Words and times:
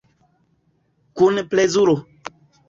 Kun 1.21 1.37
plezuro. 1.53 1.95